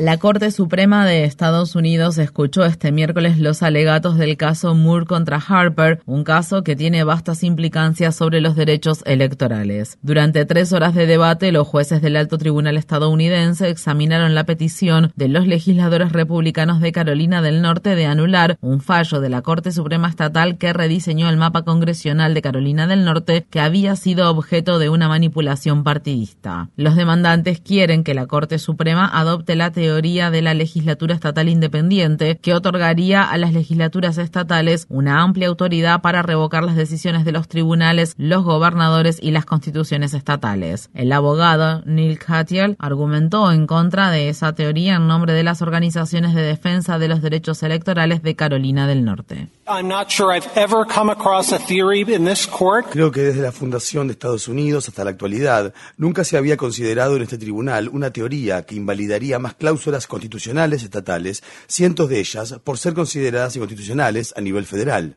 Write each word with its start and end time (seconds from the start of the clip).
La 0.00 0.16
Corte 0.16 0.50
Suprema 0.50 1.04
de 1.04 1.24
Estados 1.24 1.76
Unidos 1.76 2.16
escuchó 2.16 2.64
este 2.64 2.90
miércoles 2.90 3.38
los 3.38 3.62
alegatos 3.62 4.16
del 4.16 4.38
caso 4.38 4.74
Moore 4.74 5.04
contra 5.04 5.36
Harper, 5.36 6.00
un 6.06 6.24
caso 6.24 6.62
que 6.62 6.74
tiene 6.74 7.04
vastas 7.04 7.44
implicancias 7.44 8.16
sobre 8.16 8.40
los 8.40 8.56
derechos 8.56 9.02
electorales. 9.04 9.98
Durante 10.00 10.46
tres 10.46 10.72
horas 10.72 10.94
de 10.94 11.04
debate, 11.04 11.52
los 11.52 11.68
jueces 11.68 12.00
del 12.00 12.16
alto 12.16 12.38
tribunal 12.38 12.78
estadounidense 12.78 13.68
examinaron 13.68 14.34
la 14.34 14.44
petición 14.44 15.12
de 15.16 15.28
los 15.28 15.46
legisladores 15.46 16.12
republicanos 16.12 16.80
de 16.80 16.92
Carolina 16.92 17.42
del 17.42 17.60
Norte 17.60 17.94
de 17.94 18.06
anular 18.06 18.56
un 18.62 18.80
fallo 18.80 19.20
de 19.20 19.28
la 19.28 19.42
Corte 19.42 19.70
Suprema 19.70 20.08
Estatal 20.08 20.56
que 20.56 20.72
rediseñó 20.72 21.28
el 21.28 21.36
mapa 21.36 21.60
congresional 21.60 22.32
de 22.32 22.40
Carolina 22.40 22.86
del 22.86 23.04
Norte 23.04 23.44
que 23.50 23.60
había 23.60 23.96
sido 23.96 24.30
objeto 24.30 24.78
de 24.78 24.88
una 24.88 25.08
manipulación 25.08 25.84
partidista. 25.84 26.70
Los 26.76 26.96
demandantes 26.96 27.60
quieren 27.60 28.02
que 28.02 28.14
la 28.14 28.24
Corte 28.24 28.58
Suprema 28.58 29.06
adopte 29.06 29.56
la 29.56 29.70
teoría 29.70 29.89
de 30.30 30.42
la 30.42 30.54
legislatura 30.54 31.14
estatal 31.14 31.48
independiente, 31.48 32.38
que 32.38 32.54
otorgaría 32.54 33.22
a 33.24 33.36
las 33.38 33.52
legislaturas 33.52 34.18
estatales 34.18 34.86
una 34.88 35.20
amplia 35.20 35.48
autoridad 35.48 36.00
para 36.00 36.22
revocar 36.22 36.62
las 36.62 36.76
decisiones 36.76 37.24
de 37.24 37.32
los 37.32 37.48
tribunales, 37.48 38.14
los 38.16 38.44
gobernadores 38.44 39.18
y 39.20 39.32
las 39.32 39.44
constituciones 39.44 40.14
estatales. 40.14 40.90
El 40.94 41.12
abogado 41.12 41.82
Neil 41.84 42.18
Katyal 42.18 42.76
argumentó 42.78 43.50
en 43.52 43.66
contra 43.66 44.10
de 44.10 44.28
esa 44.28 44.54
teoría 44.54 44.96
en 44.96 45.08
nombre 45.08 45.32
de 45.32 45.42
las 45.42 45.60
organizaciones 45.60 46.34
de 46.34 46.42
defensa 46.42 46.98
de 46.98 47.08
los 47.08 47.20
derechos 47.20 47.62
electorales 47.62 48.22
de 48.22 48.36
Carolina 48.36 48.86
del 48.86 49.04
Norte. 49.04 49.48
Creo 52.90 53.12
que 53.12 53.20
desde 53.20 53.40
la 53.40 53.52
fundación 53.52 54.08
de 54.08 54.12
Estados 54.12 54.48
Unidos 54.48 54.88
hasta 54.88 55.04
la 55.04 55.10
actualidad 55.10 55.72
nunca 55.96 56.24
se 56.24 56.36
había 56.36 56.56
considerado 56.56 57.16
en 57.16 57.22
este 57.22 57.38
tribunal 57.38 57.88
una 57.88 58.10
teoría 58.10 58.66
que 58.66 58.74
invalidaría 58.74 59.38
más 59.38 59.54
cláusulas 59.54 60.06
constitucionales 60.06 60.82
estatales, 60.82 61.42
cientos 61.68 62.08
de 62.08 62.18
ellas 62.18 62.56
por 62.64 62.78
ser 62.78 62.94
consideradas 62.94 63.54
inconstitucionales 63.54 64.34
a 64.36 64.40
nivel 64.40 64.66
federal. 64.66 65.16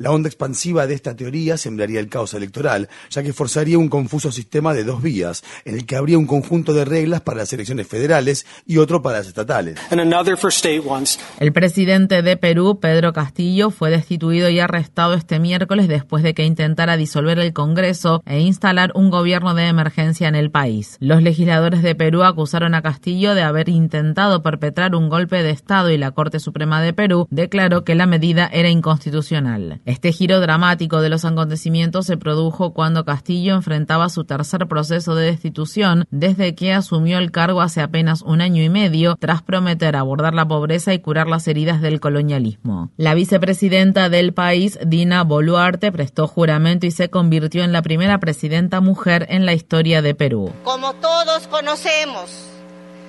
La 0.00 0.12
onda 0.12 0.30
expansiva 0.30 0.86
de 0.86 0.94
esta 0.94 1.14
teoría 1.14 1.58
sembraría 1.58 2.00
el 2.00 2.08
caos 2.08 2.32
electoral, 2.32 2.88
ya 3.10 3.22
que 3.22 3.34
forzaría 3.34 3.76
un 3.76 3.90
confuso 3.90 4.32
sistema 4.32 4.72
de 4.72 4.82
dos 4.82 5.02
vías, 5.02 5.44
en 5.66 5.74
el 5.74 5.84
que 5.84 5.94
habría 5.94 6.16
un 6.16 6.24
conjunto 6.24 6.72
de 6.72 6.86
reglas 6.86 7.20
para 7.20 7.40
las 7.40 7.52
elecciones 7.52 7.86
federales 7.86 8.46
y 8.66 8.78
otro 8.78 9.02
para 9.02 9.18
las 9.18 9.26
estatales. 9.26 9.78
El 9.90 11.52
presidente 11.52 12.22
de 12.22 12.36
Perú, 12.38 12.78
Pedro 12.80 13.12
Castillo, 13.12 13.68
fue 13.68 13.90
destituido 13.90 14.48
y 14.48 14.58
arrestado 14.58 15.12
este 15.12 15.38
miércoles 15.38 15.86
después 15.86 16.22
de 16.22 16.32
que 16.32 16.46
intentara 16.46 16.96
disolver 16.96 17.38
el 17.38 17.52
Congreso 17.52 18.22
e 18.24 18.40
instalar 18.40 18.92
un 18.94 19.10
gobierno 19.10 19.52
de 19.52 19.66
emergencia 19.66 20.28
en 20.28 20.34
el 20.34 20.50
país. 20.50 20.96
Los 21.00 21.22
legisladores 21.22 21.82
de 21.82 21.94
Perú 21.94 22.22
acusaron 22.22 22.74
a 22.74 22.80
Castillo 22.80 23.34
de 23.34 23.42
haber 23.42 23.68
intentado 23.68 24.42
perpetrar 24.42 24.94
un 24.94 25.10
golpe 25.10 25.42
de 25.42 25.50
Estado 25.50 25.90
y 25.90 25.98
la 25.98 26.12
Corte 26.12 26.40
Suprema 26.40 26.80
de 26.80 26.94
Perú 26.94 27.28
declaró 27.30 27.84
que 27.84 27.94
la 27.94 28.06
medida 28.06 28.48
era 28.50 28.70
inconstitucional. 28.70 29.82
Este 29.90 30.12
giro 30.12 30.38
dramático 30.38 31.00
de 31.00 31.08
los 31.08 31.24
acontecimientos 31.24 32.06
se 32.06 32.16
produjo 32.16 32.72
cuando 32.72 33.04
Castillo 33.04 33.56
enfrentaba 33.56 34.08
su 34.08 34.22
tercer 34.22 34.68
proceso 34.68 35.16
de 35.16 35.26
destitución 35.26 36.06
desde 36.12 36.54
que 36.54 36.72
asumió 36.72 37.18
el 37.18 37.32
cargo 37.32 37.60
hace 37.60 37.80
apenas 37.80 38.22
un 38.22 38.40
año 38.40 38.62
y 38.62 38.68
medio, 38.68 39.16
tras 39.18 39.42
prometer 39.42 39.96
abordar 39.96 40.32
la 40.32 40.46
pobreza 40.46 40.94
y 40.94 41.00
curar 41.00 41.26
las 41.26 41.48
heridas 41.48 41.80
del 41.80 41.98
colonialismo. 41.98 42.92
La 42.96 43.14
vicepresidenta 43.14 44.08
del 44.08 44.32
país, 44.32 44.78
Dina 44.86 45.24
Boluarte, 45.24 45.90
prestó 45.90 46.28
juramento 46.28 46.86
y 46.86 46.92
se 46.92 47.10
convirtió 47.10 47.64
en 47.64 47.72
la 47.72 47.82
primera 47.82 48.20
presidenta 48.20 48.80
mujer 48.80 49.26
en 49.28 49.44
la 49.44 49.54
historia 49.54 50.02
de 50.02 50.14
Perú. 50.14 50.52
Como 50.62 50.92
todos 50.94 51.48
conocemos, 51.48 52.30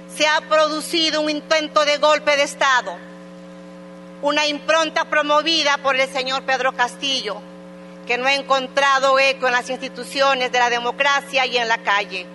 se 0.08 0.26
ha 0.26 0.42
producido 0.50 1.22
un 1.22 1.30
intento 1.30 1.86
de 1.86 2.00
golpe 2.00 2.36
de 2.36 2.42
Estado 2.42 3.11
una 4.22 4.46
impronta 4.46 5.06
promovida 5.06 5.78
por 5.78 5.96
el 5.96 6.08
señor 6.10 6.44
Pedro 6.44 6.74
Castillo, 6.74 7.42
que 8.06 8.18
no 8.18 8.28
ha 8.28 8.34
encontrado 8.34 9.18
eco 9.20 9.48
en 9.48 9.54
las 9.54 9.70
instituciones 9.70 10.52
de 10.52 10.60
la 10.60 10.70
democracia 10.70 11.46
y 11.46 11.58
en 11.58 11.68
la 11.68 11.80
calle. 11.80 12.26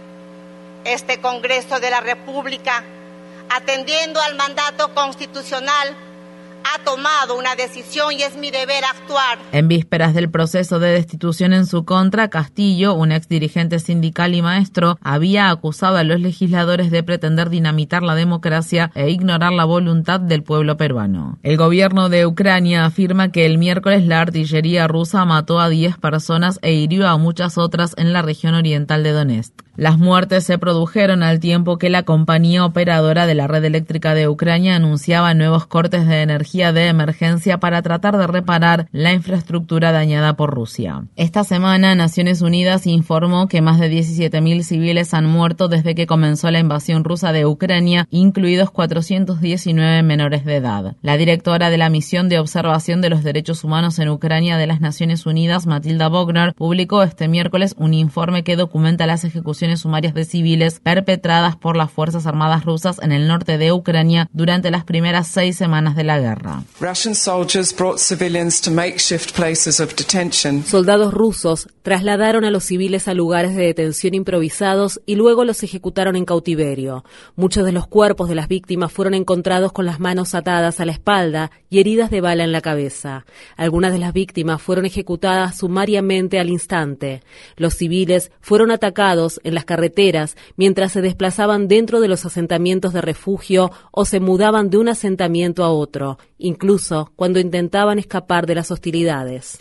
Este 0.85 1.21
Congreso 1.21 1.81
de 1.81 1.91
la 1.91 2.01
República, 2.01 2.85
atendiendo 3.51 4.21
al 4.21 4.35
mandato 4.35 4.93
constitucional, 4.95 5.97
ha 6.75 6.83
tomado 6.85 7.39
una 7.39 7.55
decisión 7.55 8.13
y 8.13 8.23
es 8.23 8.37
mi 8.37 8.51
deber 8.51 8.85
actuar. 8.85 9.39
En 9.53 9.69
vísperas 9.69 10.15
del 10.15 10.31
proceso 10.31 10.79
de 10.79 10.91
destitución 10.91 11.53
en 11.53 11.67
su 11.67 11.85
contra, 11.85 12.29
Castillo, 12.29 12.95
un 12.95 13.13
ex 13.13 13.29
dirigente 13.29 13.79
sindical 13.79 14.35
y 14.35 14.43
maestro, 14.43 14.99
había 15.01 15.51
acusado 15.51 15.97
a 15.97 16.05
los 16.05 16.21
legisladores 16.21 16.91
de 16.91 17.03
pretender 17.03 17.51
dinamitar 17.51 18.03
la 18.03 18.15
democracia 18.15 18.91
e 18.95 19.11
ignorar 19.11 19.53
la 19.53 19.65
voluntad 19.65 20.21
del 20.21 20.43
pueblo 20.43 20.77
peruano. 20.77 21.39
El 21.43 21.57
gobierno 21.57 22.09
de 22.09 22.27
Ucrania 22.27 22.85
afirma 22.85 23.31
que 23.31 23.47
el 23.47 23.59
miércoles 23.59 24.07
la 24.07 24.21
artillería 24.21 24.89
rusa 24.89 25.25
mató 25.25 25.61
a 25.61 25.69
10 25.69 25.99
personas 25.99 26.59
e 26.63 26.73
hirió 26.73 27.07
a 27.09 27.17
muchas 27.17 27.59
otras 27.59 27.95
en 27.97 28.13
la 28.13 28.23
región 28.23 28.55
oriental 28.55 29.03
de 29.03 29.13
Donetsk. 29.13 29.66
Las 29.77 29.99
muertes 29.99 30.45
se 30.45 30.57
produjeron 30.57 31.23
al 31.23 31.39
tiempo 31.39 31.77
que 31.77 31.91
la 31.91 32.05
compañía 32.05 32.65
operadora 32.65 33.27
de 33.27 33.35
la 33.35 33.47
red 33.47 33.63
eléctrica 33.63 34.15
de 34.15 34.27
Ucrania 34.27 34.77
anunciaba 34.77 35.35
nuevos 35.35 35.67
cortes 35.67 36.07
de 36.09 36.23
energía 36.23 36.73
de 36.73 36.87
emergencia 36.87 37.59
para 37.59 37.83
tratar 37.83 38.17
de 38.17 38.27
reparar 38.27 38.89
la 38.93 39.13
infraestructura 39.13 39.93
dañada 39.93 40.35
por 40.35 40.55
Rusia. 40.55 41.05
Esta 41.17 41.45
semana, 41.45 41.95
Naciones 41.95 42.41
Unidas 42.41 42.87
informó 42.87 43.49
que 43.49 43.61
más 43.61 43.79
de 43.79 43.91
17.000 43.91 44.63
civiles 44.63 45.13
han 45.13 45.27
muerto 45.27 45.69
desde 45.69 45.95
que 45.95 46.07
comenzó 46.07 46.51
la 46.51 46.59
invasión 46.59 47.05
rusa 47.05 47.33
de 47.33 47.45
Ucrania, 47.45 48.07
incluidos 48.11 48.71
419 48.71 50.03
menores 50.03 50.47
de 50.47 50.57
edad. 50.57 50.97
La 51.03 51.19
directora 51.19 51.69
de 51.69 51.77
la 51.77 51.91
misión 51.91 52.31
de 52.31 52.39
observación 52.39 53.03
de 53.03 53.11
los 53.11 53.23
derechos 53.23 53.63
humanos 53.63 53.99
en 53.99 54.09
Ucrania 54.09 54.57
de 54.57 54.67
las 54.67 54.81
Naciones 54.81 55.27
Unidas, 55.27 55.67
Matilda 55.67 56.09
Bogner, 56.09 56.55
publicó 56.55 57.03
este 57.03 57.29
miércoles 57.29 57.75
un 57.77 57.93
informe 57.93 58.43
que 58.43 58.57
documenta 58.57 59.07
las 59.07 59.25
ejecuciones 59.25 59.66
sumarias 59.77 60.15
de 60.15 60.25
civiles 60.25 60.81
perpetradas 60.81 61.57
por 61.57 61.77
las 61.77 61.91
Fuerzas 61.91 62.27
Armadas 62.27 62.65
rusas 62.65 63.01
en 63.03 63.11
el 63.11 63.27
norte 63.27 63.59
de 63.59 63.73
Ucrania 63.73 64.29
durante 64.33 64.71
las 64.71 64.85
primeras 64.85 65.27
seis 65.27 65.57
semanas 65.57 65.97
de 65.97 66.05
la 66.05 66.21
guerra. 66.21 66.63
Soldados 70.65 71.13
rusos 71.13 71.69
trasladaron 71.87 72.45
a 72.45 72.51
los 72.51 72.65
civiles 72.65 73.07
a 73.07 73.15
lugares 73.15 73.55
de 73.55 73.63
detención 73.63 74.13
improvisados 74.13 75.01
y 75.07 75.15
luego 75.15 75.45
los 75.45 75.63
ejecutaron 75.63 76.17
en 76.17 76.25
cautiverio. 76.25 77.05
Muchos 77.37 77.65
de 77.65 77.71
los 77.71 77.87
cuerpos 77.87 78.29
de 78.29 78.35
las 78.35 78.49
víctimas 78.49 78.91
fueron 78.91 79.15
encontrados 79.15 79.71
con 79.71 79.87
las 79.87 80.01
manos 80.01 80.35
atadas 80.35 80.81
a 80.81 80.85
la 80.85 80.91
espalda 80.91 81.53
y 81.71 81.79
heridas 81.79 82.11
de 82.11 82.21
bala 82.21 82.43
en 82.43 82.51
la 82.51 82.61
cabeza. 82.61 83.25
Algunas 83.57 83.93
de 83.93 84.01
las 84.01 84.13
víctimas 84.13 84.61
fueron 84.61 84.85
ejecutadas 84.85 85.59
sumariamente 85.59 86.41
al 86.41 86.51
instante. 86.51 87.23
Los 87.55 87.75
civiles 87.75 88.33
fueron 88.41 88.73
atacados 88.73 89.41
en 89.45 89.55
las 89.55 89.65
carreteras 89.65 90.37
mientras 90.57 90.91
se 90.91 91.03
desplazaban 91.03 91.69
dentro 91.69 92.01
de 92.01 92.09
los 92.09 92.27
asentamientos 92.27 92.95
de 92.95 93.01
refugio 93.01 93.71
o 93.93 94.05
se 94.05 94.19
mudaban 94.19 94.71
de 94.71 94.79
un 94.79 94.89
asentamiento 94.89 95.63
a 95.63 95.71
otro, 95.71 96.19
incluso 96.37 97.13
cuando 97.15 97.39
intentaban 97.39 98.01
escapar 98.01 98.45
de 98.47 98.57
las 98.57 98.73
hostilidades. 98.73 99.57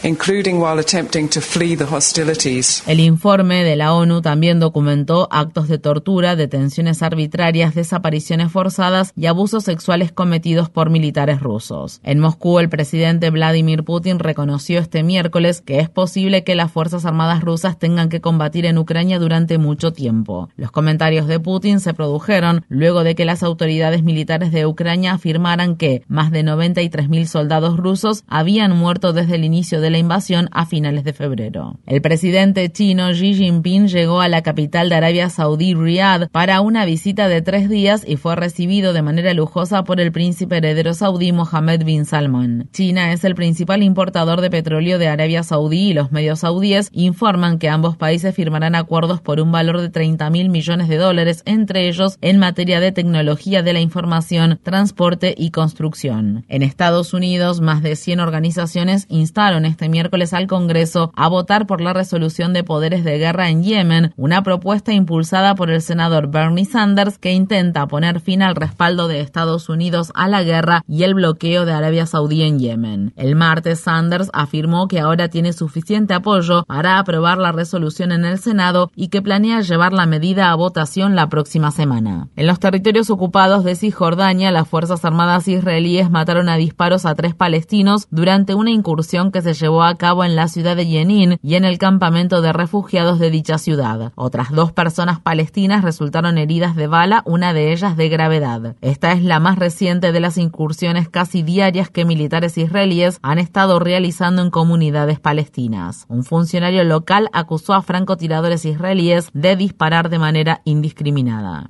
El 2.87 3.01
informe 3.01 3.65
de 3.65 3.75
la 3.75 3.93
ONU 3.93 4.21
también 4.21 4.61
documentó 4.61 5.27
actos 5.31 5.67
de 5.67 5.79
tortura, 5.79 6.37
detenciones 6.37 7.03
arbitrarias, 7.03 7.75
desapariciones 7.75 8.53
forzadas 8.53 9.11
y 9.17 9.25
abusos 9.25 9.65
sexuales 9.65 10.13
cometidos 10.13 10.69
por 10.69 10.89
militares 10.89 11.41
rusos. 11.41 11.99
En 12.03 12.19
Moscú, 12.19 12.59
el 12.59 12.69
presidente 12.69 13.29
Vladimir 13.31 13.83
Putin 13.83 14.19
reconoció 14.19 14.79
este 14.79 15.03
miércoles 15.03 15.59
que 15.59 15.79
es 15.79 15.89
posible 15.89 16.45
que 16.45 16.55
las 16.55 16.71
Fuerzas 16.71 17.05
Armadas 17.05 17.41
rusas 17.41 17.79
tengan 17.79 18.07
que 18.07 18.21
combatir 18.21 18.65
en 18.65 18.77
Ucrania 18.77 19.19
durante 19.19 19.57
mucho 19.57 19.91
tiempo. 19.91 20.47
Los 20.55 20.71
comentarios 20.71 21.27
de 21.27 21.41
Putin 21.41 21.81
se 21.81 21.93
produjeron 21.93 22.63
luego 22.69 23.03
de 23.03 23.15
que 23.15 23.25
las 23.25 23.43
autoridades 23.43 24.03
militares 24.03 24.53
de 24.53 24.65
Ucrania 24.65 25.11
afirmaran 25.13 25.75
que 25.75 26.03
más 26.07 26.31
de 26.31 26.45
93.000 26.45 27.25
soldados 27.25 27.75
rusos 27.75 28.23
habían 28.27 28.71
muerto 28.77 29.11
desde 29.11 29.35
el 29.35 29.43
inicio 29.43 29.81
de 29.81 29.89
la 29.89 29.97
invasión 29.97 30.47
a 30.51 30.65
finales 30.65 31.03
de 31.03 31.11
febrero. 31.11 31.77
El 31.85 32.04
presidente 32.05 32.71
chino 32.71 33.09
Xi 33.13 33.33
Jinping 33.33 33.87
llegó 33.87 34.21
a 34.21 34.29
la 34.29 34.43
capital 34.43 34.89
de 34.89 34.95
Arabia 34.95 35.27
Saudí, 35.31 35.73
Riyadh, 35.73 36.29
para 36.29 36.61
una 36.61 36.85
visita 36.85 37.27
de 37.27 37.41
tres 37.41 37.67
días 37.67 38.03
y 38.07 38.15
fue 38.15 38.35
recibido 38.35 38.93
de 38.93 39.01
manera 39.01 39.33
lujosa 39.33 39.83
por 39.83 39.99
el 39.99 40.11
príncipe 40.11 40.57
heredero 40.57 40.93
saudí 40.93 41.31
Mohammed 41.31 41.83
bin 41.83 42.05
Salman. 42.05 42.69
China 42.71 43.11
es 43.11 43.23
el 43.23 43.33
principal 43.33 43.81
importador 43.81 44.41
de 44.41 44.51
petróleo 44.51 44.99
de 44.99 45.07
Arabia 45.07 45.41
Saudí 45.41 45.89
y 45.89 45.93
los 45.95 46.11
medios 46.11 46.41
saudíes 46.41 46.91
informan 46.93 47.57
que 47.57 47.69
ambos 47.69 47.97
países 47.97 48.35
firmarán 48.35 48.75
acuerdos 48.75 49.19
por 49.19 49.39
un 49.39 49.51
valor 49.51 49.81
de 49.81 49.89
30 49.89 50.29
mil 50.29 50.49
millones 50.49 50.89
de 50.89 50.97
dólares, 50.97 51.41
entre 51.47 51.87
ellos 51.87 52.19
en 52.21 52.37
materia 52.37 52.79
de 52.79 52.91
tecnología 52.91 53.63
de 53.63 53.73
la 53.73 53.79
información, 53.79 54.59
transporte 54.61 55.33
y 55.35 55.49
construcción. 55.49 56.45
En 56.49 56.61
Estados 56.61 57.15
Unidos, 57.15 57.61
más 57.61 57.81
de 57.81 57.95
100 57.95 58.19
organizaciones 58.19 59.07
instaron 59.09 59.65
este 59.65 59.89
miércoles 59.89 60.35
al 60.35 60.45
Congreso 60.45 61.11
a 61.15 61.27
votar 61.29 61.65
por 61.65 61.81
la 61.81 61.94
resolución 61.95 62.53
de 62.53 62.63
poderes 62.63 63.03
de 63.03 63.17
guerra 63.17 63.49
en 63.49 63.63
Yemen, 63.63 64.13
una 64.17 64.43
propuesta 64.43 64.93
impulsada 64.93 65.55
por 65.55 65.71
el 65.71 65.81
senador 65.81 66.29
Bernie 66.29 66.65
Sanders 66.65 67.17
que 67.17 67.33
intenta 67.33 67.87
poner 67.87 68.19
fin 68.19 68.43
al 68.43 68.55
respaldo 68.55 69.07
de 69.07 69.21
Estados 69.21 69.69
Unidos 69.69 70.11
a 70.13 70.27
la 70.27 70.43
guerra 70.43 70.83
y 70.87 71.03
el 71.03 71.15
bloqueo 71.15 71.65
de 71.65 71.73
Arabia 71.73 72.05
Saudí 72.05 72.43
en 72.43 72.59
Yemen. 72.59 73.13
El 73.15 73.35
martes 73.35 73.79
Sanders 73.79 74.29
afirmó 74.33 74.87
que 74.87 74.99
ahora 74.99 75.29
tiene 75.29 75.53
suficiente 75.53 76.13
apoyo 76.13 76.63
para 76.67 76.99
aprobar 76.99 77.37
la 77.37 77.51
resolución 77.51 78.11
en 78.11 78.25
el 78.25 78.37
Senado 78.37 78.91
y 78.95 79.07
que 79.07 79.21
planea 79.21 79.61
llevar 79.61 79.93
la 79.93 80.05
medida 80.05 80.51
a 80.51 80.55
votación 80.55 81.15
la 81.15 81.29
próxima 81.29 81.71
semana. 81.71 82.27
En 82.35 82.47
los 82.47 82.59
territorios 82.59 83.09
ocupados 83.09 83.63
de 83.63 83.75
Cisjordania, 83.75 84.51
las 84.51 84.67
Fuerzas 84.67 85.05
Armadas 85.05 85.47
israelíes 85.47 86.11
mataron 86.11 86.49
a 86.49 86.57
disparos 86.57 87.05
a 87.05 87.15
tres 87.15 87.33
palestinos 87.33 88.07
durante 88.11 88.53
una 88.53 88.71
incursión 88.71 89.31
que 89.31 89.41
se 89.41 89.53
llevó 89.53 89.83
a 89.83 89.95
cabo 89.95 90.23
en 90.23 90.35
la 90.35 90.47
ciudad 90.47 90.75
de 90.75 90.85
Jenin 90.85 91.37
y 91.41 91.55
en 91.55 91.65
el 91.65 91.74
campamento 91.77 92.41
de 92.41 92.53
refugiados 92.53 93.19
de 93.19 93.29
dicha 93.29 93.57
ciudad. 93.57 94.11
Otras 94.15 94.51
dos 94.51 94.71
personas 94.71 95.19
palestinas 95.19 95.83
resultaron 95.83 96.37
heridas 96.37 96.75
de 96.75 96.87
bala, 96.87 97.21
una 97.25 97.53
de 97.53 97.71
ellas 97.71 97.97
de 97.97 98.09
gravedad. 98.09 98.75
Esta 98.81 99.11
es 99.11 99.23
la 99.23 99.39
más 99.39 99.57
reciente 99.57 100.11
de 100.11 100.19
las 100.19 100.37
incursiones 100.37 101.09
casi 101.09 101.43
diarias 101.43 101.89
que 101.89 102.05
militares 102.05 102.57
israelíes 102.57 103.19
han 103.21 103.39
estado 103.39 103.79
realizando 103.79 104.41
en 104.41 104.49
comunidades 104.49 105.19
palestinas. 105.19 106.05
Un 106.09 106.23
funcionario 106.23 106.83
local 106.83 107.29
acusó 107.33 107.73
a 107.73 107.81
francotiradores 107.81 108.65
israelíes 108.65 109.29
de 109.33 109.55
disparar 109.55 110.09
de 110.09 110.19
manera 110.19 110.61
indiscriminada. 110.65 111.69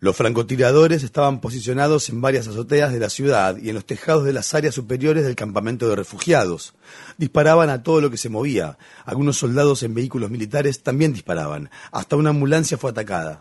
Los 0.00 0.16
francotiradores 0.16 1.02
estaban 1.02 1.40
posicionados 1.40 2.08
en 2.08 2.20
varias 2.20 2.48
azoteas 2.48 2.92
de 2.92 2.98
la 2.98 3.10
ciudad 3.10 3.56
y 3.56 3.68
en 3.68 3.74
los 3.74 3.84
tejados 3.84 4.24
de 4.24 4.32
las 4.32 4.54
áreas 4.54 4.74
superiores 4.74 5.24
del 5.24 5.36
campamento 5.36 5.88
de 5.88 5.96
refugiados. 5.96 6.74
Disparaban 7.18 7.68
a 7.70 7.82
todo 7.82 8.00
lo 8.00 8.10
que 8.10 8.16
se 8.16 8.28
movía. 8.28 8.78
Algunos 9.04 9.36
soldados 9.36 9.82
en 9.82 9.94
vehículos 9.94 10.30
militares 10.30 10.82
también 10.82 11.12
disparaban. 11.12 11.70
Hasta 11.92 12.16
una 12.16 12.30
ambulancia 12.30 12.78
fue 12.78 12.90
atacada. 12.90 13.40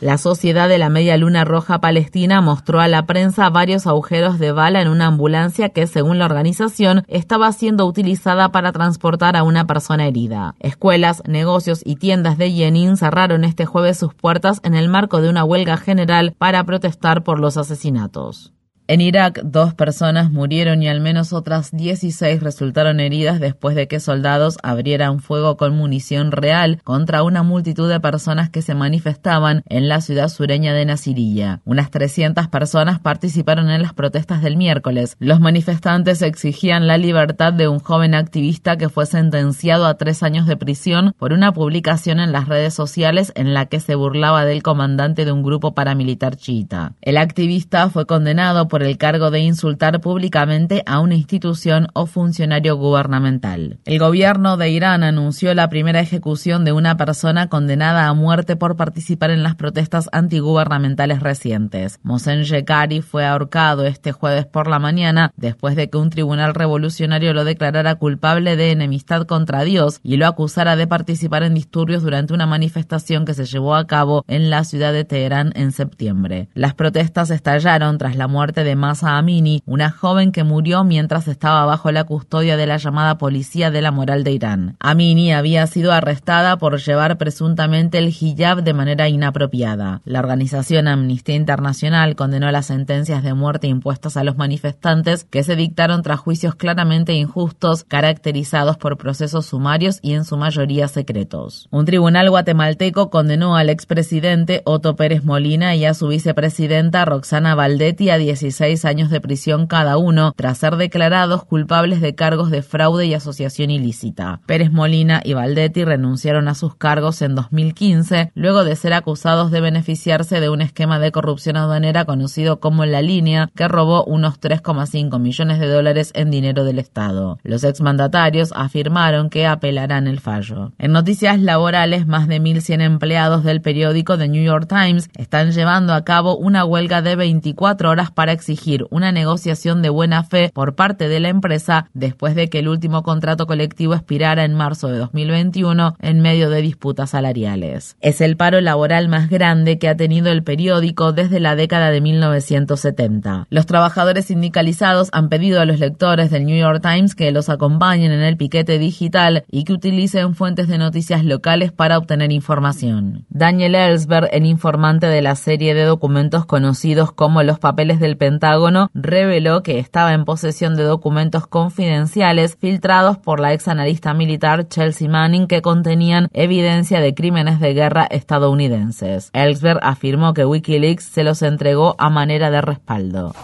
La 0.00 0.18
Sociedad 0.18 0.68
de 0.68 0.78
la 0.78 0.88
Media 0.88 1.16
Luna 1.16 1.44
Roja 1.44 1.80
Palestina 1.80 2.40
mostró 2.40 2.80
a 2.80 2.88
la 2.88 3.06
prensa 3.06 3.48
varios 3.50 3.86
agujeros 3.86 4.38
de 4.38 4.52
bala 4.52 4.82
en 4.82 4.88
una 4.88 5.06
ambulancia 5.06 5.70
que, 5.70 5.86
según 5.86 6.18
la 6.18 6.26
organización, 6.26 7.04
estaba 7.08 7.50
siendo 7.52 7.86
utilizada 7.86 8.50
para 8.50 8.72
transportar 8.72 9.36
a 9.36 9.42
una 9.42 9.66
persona 9.66 10.06
herida. 10.06 10.54
Escuelas, 10.60 11.22
negocios 11.26 11.80
y 11.84 11.96
tiendas 11.96 12.38
de 12.38 12.52
Yenin 12.52 12.96
cerraron 12.96 13.44
este 13.44 13.66
jueves 13.66 13.98
sus 13.98 14.14
puertas 14.18 14.60
en 14.64 14.74
el 14.74 14.88
marco 14.88 15.22
de 15.22 15.30
una 15.30 15.44
huelga 15.44 15.76
general 15.78 16.34
para 16.36 16.62
protestar 16.64 17.24
por 17.24 17.40
los 17.40 17.56
asesinatos. 17.56 18.52
En 18.90 19.02
Irak, 19.02 19.42
dos 19.44 19.74
personas 19.74 20.30
murieron 20.30 20.82
y 20.82 20.88
al 20.88 21.02
menos 21.02 21.34
otras 21.34 21.72
16 21.72 22.42
resultaron 22.42 23.00
heridas 23.00 23.38
después 23.38 23.76
de 23.76 23.86
que 23.86 24.00
soldados 24.00 24.56
abrieran 24.62 25.20
fuego 25.20 25.58
con 25.58 25.76
munición 25.76 26.32
real 26.32 26.80
contra 26.84 27.22
una 27.22 27.42
multitud 27.42 27.86
de 27.86 28.00
personas 28.00 28.48
que 28.48 28.62
se 28.62 28.74
manifestaban 28.74 29.62
en 29.68 29.88
la 29.88 30.00
ciudad 30.00 30.30
sureña 30.30 30.72
de 30.72 30.86
Nasiriyah. 30.86 31.60
Unas 31.66 31.90
300 31.90 32.48
personas 32.48 32.98
participaron 32.98 33.68
en 33.68 33.82
las 33.82 33.92
protestas 33.92 34.40
del 34.40 34.56
miércoles. 34.56 35.16
Los 35.18 35.38
manifestantes 35.38 36.22
exigían 36.22 36.86
la 36.86 36.96
libertad 36.96 37.52
de 37.52 37.68
un 37.68 37.80
joven 37.80 38.14
activista 38.14 38.78
que 38.78 38.88
fue 38.88 39.04
sentenciado 39.04 39.84
a 39.84 39.98
tres 39.98 40.22
años 40.22 40.46
de 40.46 40.56
prisión 40.56 41.12
por 41.18 41.34
una 41.34 41.52
publicación 41.52 42.20
en 42.20 42.32
las 42.32 42.48
redes 42.48 42.72
sociales 42.72 43.32
en 43.34 43.52
la 43.52 43.66
que 43.66 43.80
se 43.80 43.96
burlaba 43.96 44.46
del 44.46 44.62
comandante 44.62 45.26
de 45.26 45.32
un 45.32 45.42
grupo 45.42 45.74
paramilitar 45.74 46.36
chiita. 46.36 46.94
El 47.02 47.18
activista 47.18 47.90
fue 47.90 48.06
condenado 48.06 48.66
por 48.66 48.77
el 48.82 48.98
cargo 48.98 49.30
de 49.30 49.40
insultar 49.40 50.00
públicamente 50.00 50.82
a 50.86 51.00
una 51.00 51.14
institución 51.14 51.88
o 51.92 52.06
funcionario 52.06 52.76
gubernamental. 52.76 53.78
El 53.84 53.98
gobierno 53.98 54.56
de 54.56 54.70
Irán 54.70 55.02
anunció 55.02 55.54
la 55.54 55.68
primera 55.68 56.00
ejecución 56.00 56.64
de 56.64 56.72
una 56.72 56.96
persona 56.96 57.48
condenada 57.48 58.08
a 58.08 58.14
muerte 58.14 58.56
por 58.56 58.76
participar 58.76 59.30
en 59.30 59.42
las 59.42 59.54
protestas 59.54 60.08
antigubernamentales 60.12 61.20
recientes. 61.20 62.00
Mohsen 62.02 62.42
Shekari 62.42 63.02
fue 63.02 63.26
ahorcado 63.26 63.86
este 63.86 64.12
jueves 64.12 64.46
por 64.46 64.68
la 64.68 64.78
mañana 64.78 65.32
después 65.36 65.76
de 65.76 65.90
que 65.90 65.98
un 65.98 66.10
tribunal 66.10 66.54
revolucionario 66.54 67.34
lo 67.34 67.44
declarara 67.44 67.94
culpable 67.96 68.56
de 68.56 68.70
enemistad 68.70 69.26
contra 69.26 69.64
Dios 69.64 70.00
y 70.02 70.16
lo 70.16 70.26
acusara 70.26 70.76
de 70.76 70.86
participar 70.86 71.42
en 71.42 71.54
disturbios 71.54 72.02
durante 72.02 72.34
una 72.34 72.46
manifestación 72.46 73.24
que 73.24 73.34
se 73.34 73.44
llevó 73.44 73.74
a 73.74 73.86
cabo 73.86 74.24
en 74.28 74.50
la 74.50 74.64
ciudad 74.64 74.92
de 74.92 75.04
Teherán 75.04 75.52
en 75.54 75.72
septiembre. 75.72 76.48
Las 76.54 76.74
protestas 76.74 77.30
estallaron 77.30 77.98
tras 77.98 78.16
la 78.16 78.28
muerte 78.28 78.64
de 78.64 78.67
de 78.68 78.76
Masa 78.76 79.16
Amini, 79.16 79.62
una 79.64 79.90
joven 79.90 80.30
que 80.30 80.44
murió 80.44 80.84
mientras 80.84 81.26
estaba 81.26 81.64
bajo 81.64 81.90
la 81.90 82.04
custodia 82.04 82.58
de 82.58 82.66
la 82.66 82.76
llamada 82.76 83.16
Policía 83.16 83.70
de 83.70 83.80
la 83.80 83.92
Moral 83.92 84.24
de 84.24 84.32
Irán. 84.32 84.76
Amini 84.78 85.32
había 85.32 85.66
sido 85.66 85.90
arrestada 85.90 86.58
por 86.58 86.78
llevar 86.78 87.16
presuntamente 87.16 87.96
el 87.96 88.08
hijab 88.08 88.62
de 88.62 88.74
manera 88.74 89.08
inapropiada. 89.08 90.02
La 90.04 90.18
organización 90.18 90.86
Amnistía 90.86 91.34
Internacional 91.34 92.14
condenó 92.14 92.50
las 92.50 92.66
sentencias 92.66 93.22
de 93.22 93.32
muerte 93.32 93.68
impuestas 93.68 94.18
a 94.18 94.24
los 94.24 94.36
manifestantes 94.36 95.24
que 95.24 95.42
se 95.44 95.56
dictaron 95.56 96.02
tras 96.02 96.20
juicios 96.20 96.54
claramente 96.54 97.14
injustos, 97.14 97.84
caracterizados 97.84 98.76
por 98.76 98.98
procesos 98.98 99.46
sumarios 99.46 99.98
y 100.02 100.12
en 100.12 100.26
su 100.26 100.36
mayoría 100.36 100.88
secretos. 100.88 101.68
Un 101.70 101.86
tribunal 101.86 102.28
guatemalteco 102.28 103.08
condenó 103.08 103.56
al 103.56 103.70
expresidente 103.70 104.60
Otto 104.66 104.94
Pérez 104.94 105.24
Molina 105.24 105.74
y 105.74 105.86
a 105.86 105.94
su 105.94 106.08
vicepresidenta 106.08 107.06
Roxana 107.06 107.54
Valdetti 107.54 108.10
a 108.10 108.18
16 108.18 108.57
años 108.84 109.10
de 109.10 109.20
prisión 109.20 109.66
cada 109.66 109.98
uno 109.98 110.32
tras 110.36 110.58
ser 110.58 110.76
declarados 110.76 111.44
culpables 111.44 112.00
de 112.00 112.14
cargos 112.14 112.50
de 112.50 112.62
fraude 112.62 113.06
y 113.06 113.14
asociación 113.14 113.70
ilícita. 113.70 114.40
Pérez 114.46 114.72
Molina 114.72 115.20
y 115.24 115.34
Valdetti 115.34 115.84
renunciaron 115.84 116.48
a 116.48 116.54
sus 116.54 116.74
cargos 116.74 117.22
en 117.22 117.34
2015 117.34 118.32
luego 118.34 118.64
de 118.64 118.74
ser 118.76 118.94
acusados 118.94 119.50
de 119.50 119.60
beneficiarse 119.60 120.40
de 120.40 120.48
un 120.48 120.60
esquema 120.60 120.98
de 120.98 121.12
corrupción 121.12 121.56
aduanera 121.56 122.04
conocido 122.04 122.58
como 122.58 122.84
La 122.84 123.00
Línea 123.00 123.50
que 123.54 123.68
robó 123.68 124.04
unos 124.04 124.40
3,5 124.40 125.18
millones 125.20 125.60
de 125.60 125.68
dólares 125.68 126.10
en 126.14 126.30
dinero 126.30 126.64
del 126.64 126.78
Estado. 126.78 127.38
Los 127.44 127.62
exmandatarios 127.64 128.52
afirmaron 128.56 129.30
que 129.30 129.46
apelarán 129.46 130.08
el 130.08 130.20
fallo. 130.20 130.72
En 130.78 130.92
noticias 130.92 131.40
laborales, 131.40 132.06
más 132.06 132.26
de 132.26 132.40
1.100 132.40 132.82
empleados 132.82 133.44
del 133.44 133.60
periódico 133.60 134.18
The 134.18 134.28
New 134.28 134.42
York 134.42 134.68
Times 134.68 135.10
están 135.16 135.52
llevando 135.52 135.94
a 135.94 136.04
cabo 136.04 136.36
una 136.36 136.64
huelga 136.64 137.02
de 137.02 137.16
24 137.16 137.90
horas 137.90 138.10
para 138.10 138.32
exigir 138.38 138.86
una 138.90 139.12
negociación 139.12 139.82
de 139.82 139.90
buena 139.90 140.22
fe 140.22 140.50
por 140.54 140.74
parte 140.74 141.08
de 141.08 141.20
la 141.20 141.28
empresa 141.28 141.90
después 141.92 142.34
de 142.34 142.48
que 142.48 142.60
el 142.60 142.68
último 142.68 143.02
contrato 143.02 143.46
colectivo 143.46 143.94
expirara 143.94 144.44
en 144.44 144.54
marzo 144.54 144.88
de 144.88 144.98
2021 144.98 145.96
en 146.00 146.20
medio 146.20 146.50
de 146.50 146.62
disputas 146.62 147.10
salariales. 147.10 147.96
Es 148.00 148.20
el 148.20 148.36
paro 148.36 148.60
laboral 148.60 149.08
más 149.08 149.28
grande 149.28 149.78
que 149.78 149.88
ha 149.88 149.96
tenido 149.96 150.30
el 150.30 150.42
periódico 150.42 151.12
desde 151.12 151.40
la 151.40 151.56
década 151.56 151.90
de 151.90 152.00
1970. 152.00 153.46
Los 153.50 153.66
trabajadores 153.66 154.26
sindicalizados 154.26 155.08
han 155.12 155.28
pedido 155.28 155.60
a 155.60 155.64
los 155.64 155.80
lectores 155.80 156.30
del 156.30 156.46
New 156.46 156.56
York 156.56 156.82
Times 156.82 157.14
que 157.14 157.32
los 157.32 157.48
acompañen 157.48 158.12
en 158.12 158.22
el 158.22 158.36
piquete 158.36 158.78
digital 158.78 159.44
y 159.50 159.64
que 159.64 159.72
utilicen 159.72 160.34
fuentes 160.34 160.68
de 160.68 160.78
noticias 160.78 161.24
locales 161.24 161.72
para 161.72 161.98
obtener 161.98 162.32
información. 162.32 163.26
Daniel 163.28 163.74
Ellsberg, 163.74 164.28
el 164.32 164.46
informante 164.46 165.06
de 165.06 165.22
la 165.22 165.34
serie 165.34 165.74
de 165.74 165.84
documentos 165.84 166.46
conocidos 166.46 167.12
como 167.12 167.42
los 167.42 167.58
papeles 167.58 168.00
del 168.00 168.16
Pentágono 168.28 168.90
reveló 168.92 169.62
que 169.62 169.78
estaba 169.78 170.12
en 170.12 170.26
posesión 170.26 170.76
de 170.76 170.82
documentos 170.82 171.46
confidenciales 171.46 172.56
filtrados 172.60 173.16
por 173.16 173.40
la 173.40 173.54
ex 173.54 173.68
analista 173.68 174.12
militar 174.12 174.68
Chelsea 174.68 175.08
Manning 175.08 175.46
que 175.46 175.62
contenían 175.62 176.28
evidencia 176.34 177.00
de 177.00 177.14
crímenes 177.14 177.58
de 177.58 177.72
guerra 177.72 178.04
estadounidenses. 178.04 179.30
Ellsberg 179.32 179.80
afirmó 179.82 180.34
que 180.34 180.44
Wikileaks 180.44 181.04
se 181.04 181.24
los 181.24 181.40
entregó 181.40 181.94
a 181.98 182.10
manera 182.10 182.50
de 182.50 182.60
respaldo. 182.60 183.34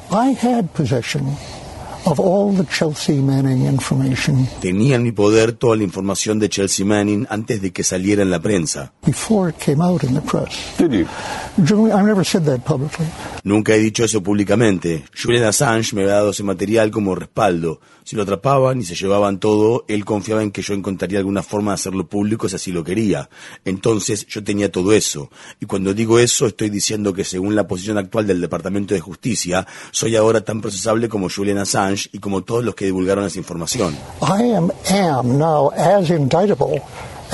Tenía 4.61 4.97
en 4.97 5.03
mi 5.03 5.13
poder 5.13 5.53
toda 5.53 5.77
la 5.77 5.85
información 5.85 6.39
de 6.39 6.51
Chelsea 6.51 6.85
Manning 6.85 7.27
antes 7.31 7.63
de 7.63 7.73
que 7.73 7.83
saliera 7.83 8.21
en 8.21 8.31
la 8.31 8.41
prensa. 8.41 8.93
Nunca 13.45 13.75
he 13.75 13.79
dicho 13.79 14.05
eso 14.05 14.23
públicamente. 14.23 15.05
Julian 15.23 15.45
Assange 15.45 15.95
me 15.95 16.01
había 16.01 16.15
dado 16.15 16.31
ese 16.31 16.43
material 16.43 16.91
como 16.91 17.15
respaldo. 17.15 17.79
Si 18.03 18.17
lo 18.17 18.23
atrapaban 18.23 18.81
y 18.81 18.85
se 18.85 18.95
llevaban 18.95 19.39
todo, 19.39 19.85
él 19.87 20.07
confiaba 20.07 20.43
en 20.43 20.51
que 20.51 20.63
yo 20.63 20.73
encontraría 20.73 21.19
alguna 21.19 21.43
forma 21.43 21.73
de 21.73 21.75
hacerlo 21.75 22.07
público 22.07 22.49
si 22.49 22.57
así 22.57 22.73
lo 22.73 22.83
quería. 22.83 23.29
Entonces 23.67 24.27
yo 24.29 24.43
tenía 24.43 24.73
todo 24.73 24.95
eso. 24.95 25.31
Y 25.61 25.67
cuando 25.67 25.93
digo 25.93 26.19
eso, 26.19 26.47
estoy 26.47 26.71
diciendo 26.71 27.13
que 27.13 27.25
según 27.25 27.55
la 27.55 27.69
posición 27.69 27.99
actual 27.99 28.27
del 28.27 28.41
Departamento 28.41 28.95
de 28.95 29.01
Justicia, 29.01 29.67
soy 29.91 30.17
ahora 30.17 30.41
tan 30.43 30.63
procesable 30.63 31.11
como 31.11 31.29
Julian 31.29 31.59
Assange 31.59 32.09
y 32.13 32.21
como 32.21 32.45
todos 32.45 32.65
los 32.65 32.75
que 32.75 32.87
divulgaron 32.87 33.27
esa 33.27 33.39
información. 33.39 33.95
I 34.23 34.55
am, 34.55 35.39
now 35.39 35.71
as 35.77 36.09
indictable 36.09 36.81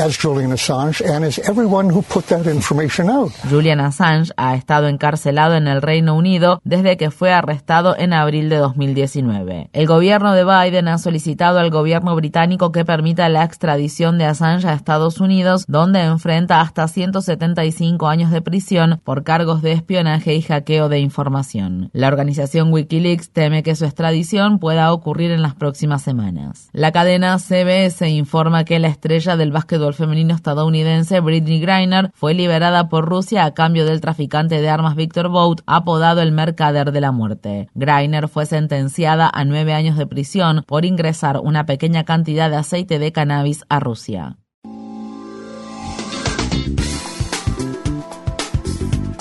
as 0.00 0.16
Julian 0.16 0.52
Assange 0.52 1.02
and 1.02 1.24
as 1.26 1.38
everyone 1.40 1.90
who 1.90 2.02
put 2.02 2.26
that 2.26 2.46
information 2.46 3.10
out. 3.10 3.30
Julian 3.48 3.80
Assange 3.80 4.32
ha 4.36 4.54
estado 4.54 4.88
encarcelado 4.88 5.54
en 5.56 5.68
el 5.68 5.82
Reino 5.82 6.16
Unido 6.16 6.60
desde 6.64 6.96
que 6.96 7.10
fue 7.10 7.32
arrestado 7.32 7.94
en 7.96 8.14
abril 8.14 8.48
de 8.48 8.56
2019. 8.56 9.68
El 9.72 9.86
gobierno 9.86 10.32
de 10.32 10.44
Biden 10.44 10.88
ha 10.88 10.96
solicitado 10.96 11.58
al 11.58 11.70
gobierno 11.70 12.16
británico 12.16 12.72
que 12.72 12.86
permita 12.86 13.28
la 13.28 13.44
extradición 13.44 14.16
de 14.16 14.24
Assange 14.24 14.66
a 14.68 14.72
Estados 14.72 15.20
Unidos, 15.20 15.64
donde 15.68 16.00
enfrenta 16.00 16.62
hasta 16.62 16.88
175 16.88 18.08
años 18.08 18.30
de 18.30 18.40
prisión 18.40 19.00
por 19.04 19.22
cargos 19.22 19.60
de 19.60 19.72
espionaje 19.72 20.34
y 20.34 20.40
hackeo 20.40 20.88
de 20.88 21.00
información. 21.00 21.90
La 21.92 22.08
organización 22.08 22.72
Wikileaks 22.72 23.32
teme 23.32 23.62
que 23.62 23.76
su 23.76 23.84
extradición 23.84 24.58
pueda 24.60 24.92
ocurrir 24.92 25.30
en 25.30 25.42
las 25.42 25.54
próximas 25.54 26.00
semanas. 26.02 26.70
La 26.72 26.90
cadena 26.90 27.38
CBS 27.38 28.08
informa 28.08 28.64
que 28.64 28.78
la 28.78 28.88
estrella 28.88 29.36
del 29.36 29.52
básquetbol 29.52 29.89
femenino 29.94 30.34
estadounidense 30.34 31.20
Britney 31.20 31.60
Griner 31.60 32.10
fue 32.14 32.34
liberada 32.34 32.88
por 32.88 33.08
Rusia 33.08 33.44
a 33.44 33.54
cambio 33.54 33.84
del 33.84 34.00
traficante 34.00 34.60
de 34.60 34.68
armas 34.68 34.96
Victor 34.96 35.28
Bout, 35.28 35.62
apodado 35.66 36.22
el 36.22 36.32
Mercader 36.32 36.92
de 36.92 37.00
la 37.00 37.12
Muerte. 37.12 37.68
Griner 37.74 38.28
fue 38.28 38.46
sentenciada 38.46 39.30
a 39.32 39.44
nueve 39.44 39.74
años 39.74 39.96
de 39.96 40.06
prisión 40.06 40.64
por 40.66 40.84
ingresar 40.84 41.40
una 41.42 41.66
pequeña 41.66 42.04
cantidad 42.04 42.50
de 42.50 42.56
aceite 42.56 42.98
de 42.98 43.12
cannabis 43.12 43.64
a 43.68 43.80
Rusia. 43.80 44.36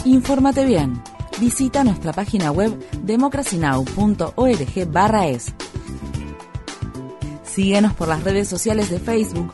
Infórmate 0.06 0.66
bien. 0.66 1.02
Visita 1.40 1.84
nuestra 1.84 2.14
página 2.14 2.52
web 2.52 2.72
democracynow.org/es. 3.04 5.54
Síguenos 7.44 7.94
por 7.94 8.08
las 8.08 8.24
redes 8.24 8.48
sociales 8.48 8.90
de 8.90 9.00
Facebook, 9.00 9.54